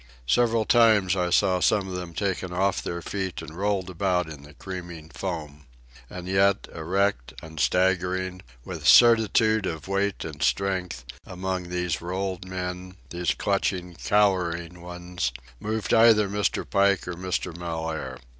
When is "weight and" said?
9.87-10.41